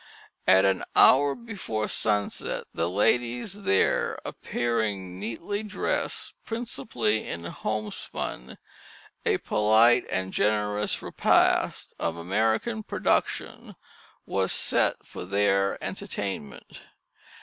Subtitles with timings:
[0.47, 8.57] At an hour before sunset, the ladies there appearing neatly dressed, principally in homespun,
[9.27, 13.75] a polite and generous repast of American production
[14.25, 16.81] was set for their entertainment.